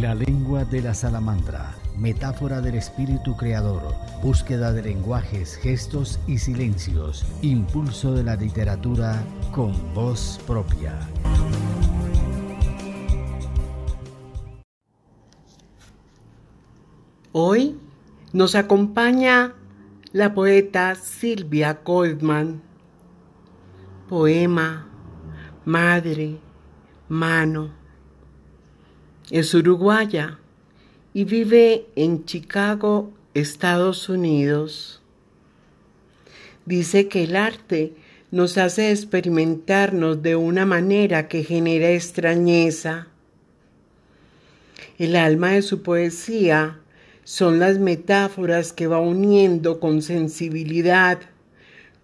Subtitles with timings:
[0.00, 7.24] La lengua de la salamandra, metáfora del espíritu creador, búsqueda de lenguajes, gestos y silencios,
[7.40, 10.98] impulso de la literatura con voz propia.
[17.32, 17.80] Hoy
[18.34, 19.54] nos acompaña
[20.12, 22.60] la poeta Silvia Goldman.
[24.10, 24.88] Poema,
[25.64, 26.38] madre,
[27.08, 27.85] mano.
[29.30, 30.38] Es uruguaya
[31.12, 35.02] y vive en Chicago, Estados Unidos.
[36.64, 37.94] Dice que el arte
[38.30, 43.08] nos hace experimentarnos de una manera que genera extrañeza.
[44.96, 46.78] El alma de su poesía
[47.24, 51.18] son las metáforas que va uniendo con sensibilidad,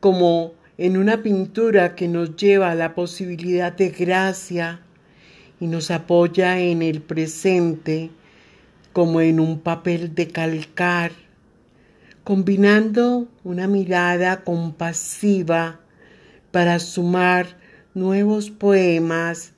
[0.00, 4.80] como en una pintura que nos lleva a la posibilidad de gracia
[5.62, 8.10] y nos apoya en el presente
[8.92, 11.12] como en un papel de calcar,
[12.24, 15.78] combinando una mirada compasiva
[16.50, 17.46] para sumar
[17.94, 19.52] nuevos poemas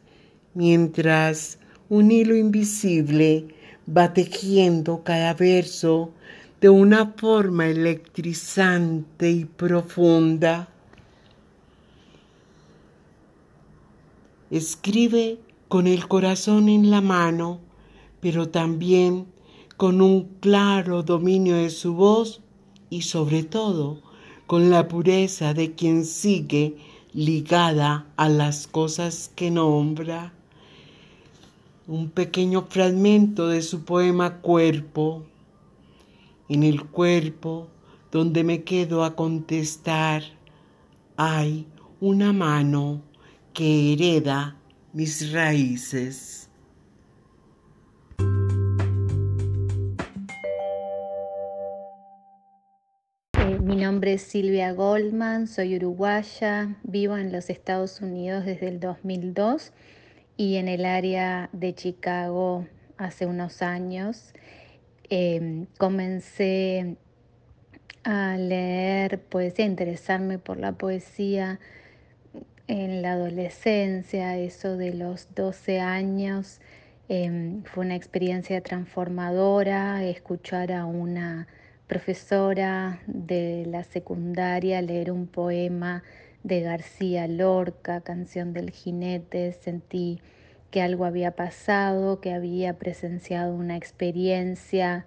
[0.52, 3.46] mientras un hilo invisible
[3.88, 6.12] va tejiendo cada verso
[6.60, 10.68] de una forma electrizante y profunda.
[14.50, 15.38] Escribe
[15.74, 17.58] con el corazón en la mano,
[18.20, 19.26] pero también
[19.76, 22.42] con un claro dominio de su voz
[22.90, 24.00] y sobre todo
[24.46, 26.76] con la pureza de quien sigue
[27.12, 30.32] ligada a las cosas que nombra
[31.88, 35.24] un pequeño fragmento de su poema Cuerpo.
[36.48, 37.66] En el cuerpo,
[38.12, 40.22] donde me quedo a contestar,
[41.16, 41.66] hay
[42.00, 43.02] una mano
[43.52, 44.56] que hereda
[44.94, 46.48] mis raíces.
[53.36, 58.78] Eh, mi nombre es Silvia Goldman, soy uruguaya, vivo en los Estados Unidos desde el
[58.78, 59.72] 2002
[60.36, 64.32] y en el área de Chicago hace unos años.
[65.10, 66.96] Em, comencé
[68.04, 71.58] a leer poesía, a interesarme por la poesía
[72.66, 76.60] en la adolescencia, eso de los 12 años.
[77.08, 81.46] Em, fue una experiencia transformadora escuchar a una
[81.86, 86.02] profesora de la secundaria leer un poema
[86.42, 90.20] de García Lorca, Canción del Jinete, sentí
[90.70, 95.06] que algo había pasado, que había presenciado una experiencia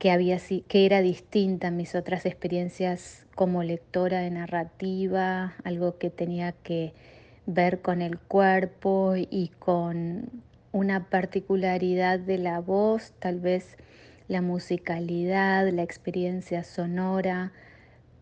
[0.00, 6.08] que, había, que era distinta a mis otras experiencias como lectora de narrativa, algo que
[6.08, 6.94] tenía que
[7.44, 10.30] ver con el cuerpo y con
[10.72, 13.76] una particularidad de la voz, tal vez
[14.26, 17.52] la musicalidad, la experiencia sonora,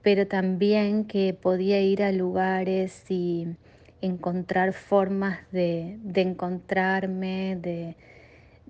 [0.03, 3.47] pero también que podía ir a lugares y
[4.01, 7.95] encontrar formas de, encontrarme, de,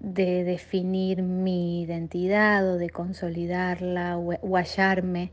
[0.00, 5.32] definir mi identidad o de consolidarla o, hallarme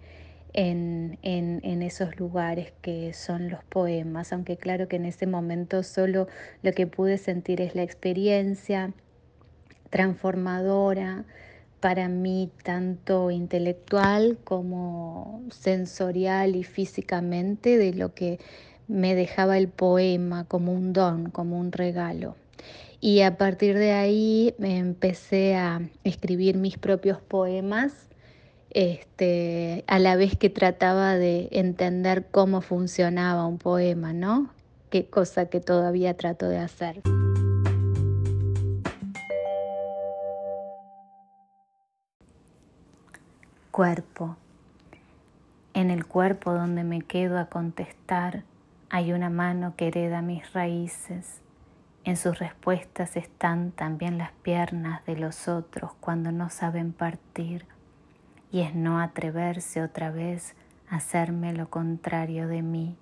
[0.53, 6.27] en, en, esos lugares que son los poemas, aunque claro que en ese momento solo
[6.63, 8.93] lo que pude sentir es la experiencia
[9.89, 11.25] transformadora
[11.79, 18.39] para mí tanto intelectual como sensorial y físicamente de lo que
[18.87, 22.35] me dejaba el poema como un don, como un regalo.
[22.99, 27.93] Y a partir de ahí me empecé a escribir mis propios poemas,
[28.71, 34.49] este, a la vez que trataba de entender cómo funcionaba un poema, ¿no?
[34.89, 37.01] Qué cosa que todavía trato de hacer.
[43.75, 44.37] cuerpo.
[45.73, 48.43] En el cuerpo donde me quedo a contestar
[48.89, 51.41] hay una mano que hereda mis raíces.
[52.05, 57.65] En sus respuestas están también las piernas de los otros cuando no saben partir
[58.51, 60.55] y es no atreverse otra vez
[60.87, 62.95] a hacerme lo contrario de mí.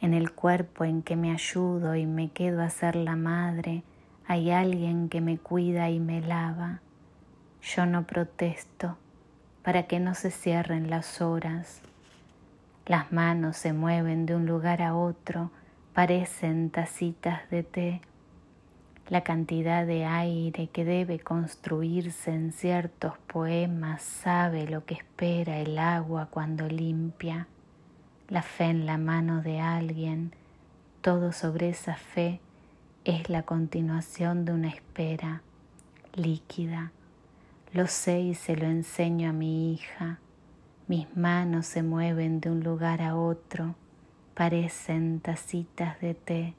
[0.00, 3.84] En el cuerpo en que me ayudo y me quedo a ser la madre,
[4.26, 6.80] hay alguien que me cuida y me lava.
[7.62, 8.98] Yo no protesto,
[9.62, 11.80] para que no se cierren las horas.
[12.86, 15.52] Las manos se mueven de un lugar a otro,
[15.98, 18.00] parecen tacitas de té.
[19.08, 25.76] La cantidad de aire que debe construirse en ciertos poemas sabe lo que espera el
[25.76, 27.48] agua cuando limpia.
[28.28, 30.34] La fe en la mano de alguien,
[31.00, 32.40] todo sobre esa fe
[33.04, 35.42] es la continuación de una espera,
[36.14, 36.92] líquida.
[37.72, 40.20] Lo sé y se lo enseño a mi hija.
[40.86, 43.74] Mis manos se mueven de un lugar a otro,
[44.38, 46.54] parecen tacitas de té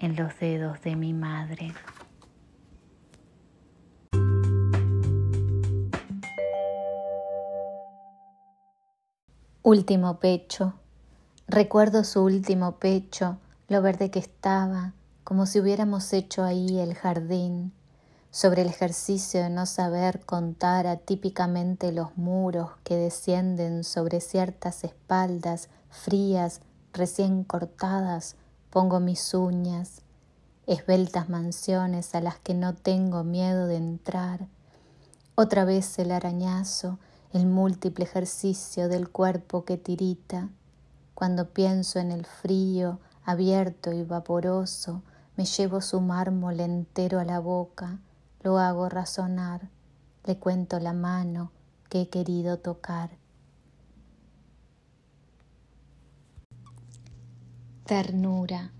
[0.00, 1.72] en los dedos de mi madre.
[9.62, 10.74] Último pecho.
[11.46, 13.38] Recuerdo su último pecho,
[13.68, 14.92] lo verde que estaba,
[15.22, 17.72] como si hubiéramos hecho ahí el jardín,
[18.32, 25.68] sobre el ejercicio de no saber contar atípicamente los muros que descienden sobre ciertas espaldas
[25.88, 26.62] frías,
[26.96, 28.36] recién cortadas,
[28.70, 30.02] pongo mis uñas,
[30.66, 34.48] esbeltas mansiones a las que no tengo miedo de entrar.
[35.34, 36.98] Otra vez el arañazo,
[37.32, 40.48] el múltiple ejercicio del cuerpo que tirita.
[41.14, 45.02] Cuando pienso en el frío, abierto y vaporoso,
[45.36, 47.98] me llevo su mármol entero a la boca,
[48.42, 49.68] lo hago razonar,
[50.24, 51.52] le cuento la mano
[51.90, 53.10] que he querido tocar.
[57.86, 58.72] Ternura.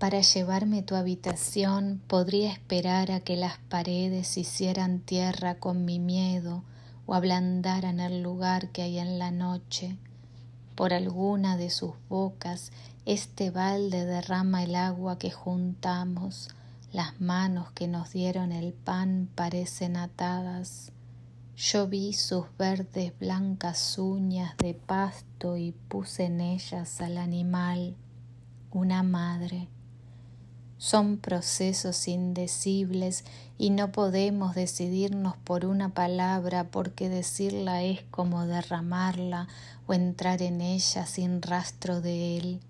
[0.00, 6.64] Para llevarme tu habitación podría esperar a que las paredes hicieran tierra con mi miedo
[7.06, 9.96] o ablandaran el lugar que hay en la noche.
[10.74, 12.72] Por alguna de sus bocas
[13.06, 16.48] este balde derrama el agua que juntamos,
[16.92, 20.90] las manos que nos dieron el pan parecen atadas.
[21.56, 27.94] Yo vi sus verdes blancas uñas de pasto y puse en ellas al animal,
[28.70, 29.68] una madre.
[30.78, 33.24] Son procesos indecibles
[33.58, 39.46] y no podemos decidirnos por una palabra porque decirla es como derramarla
[39.86, 42.60] o entrar en ella sin rastro de él.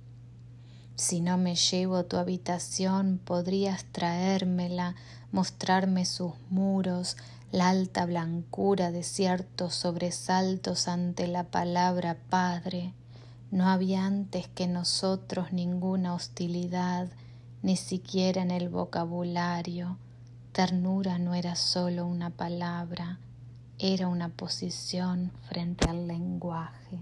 [0.97, 4.97] Si no me llevo tu habitación, podrías traérmela,
[5.31, 7.17] mostrarme sus muros,
[7.53, 12.95] la alta blancura de ciertos sobresaltos ante la palabra Padre.
[13.51, 17.09] No había antes que nosotros ninguna hostilidad,
[17.61, 19.99] ni siquiera en el vocabulario.
[20.53, 23.19] Ternura no era solo una palabra,
[23.79, 27.01] era una posición frente al lenguaje.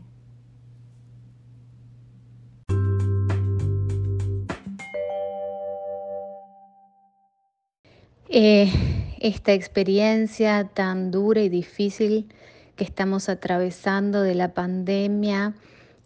[8.28, 12.28] Eh, esta experiencia tan dura y difícil
[12.76, 15.54] que estamos atravesando de la pandemia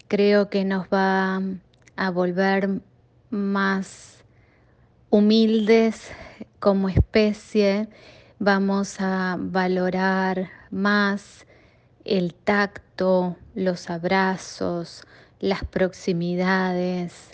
[0.09, 1.41] creo que nos va
[1.97, 2.81] a volver
[3.31, 4.25] más
[5.11, 6.11] humildes
[6.59, 7.89] como especie,
[8.39, 11.47] vamos a valorar más
[12.05, 15.05] el tacto, los abrazos,
[15.41, 17.34] las proximidades.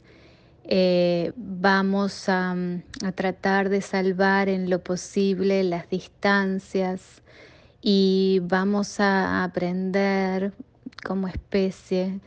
[0.73, 7.23] Eh, vamos a, a tratar de salvar en lo posible las distancias
[7.83, 10.53] y vamos a aprender
[11.05, 12.21] como especie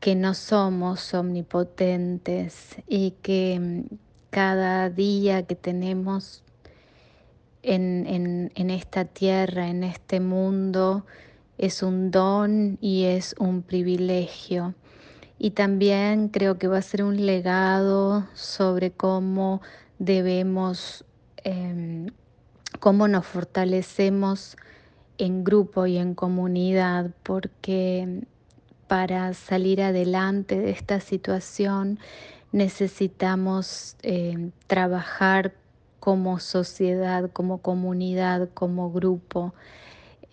[0.00, 3.84] que no somos omnipotentes y que
[4.30, 6.42] cada día que tenemos
[7.62, 11.04] en, esta tierra, en este mundo,
[11.58, 14.74] es un don y es un privilegio.
[15.42, 19.62] Y también creo que va a ser un legado sobre cómo
[19.98, 21.02] debemos,
[21.44, 22.08] em,
[22.78, 24.58] cómo nos fortalecemos
[25.16, 28.26] en grupo y en comunidad, porque
[28.86, 31.98] para salir adelante de esta situación
[32.52, 35.54] necesitamos eh, trabajar
[36.00, 39.54] como sociedad, como comunidad, como grupo.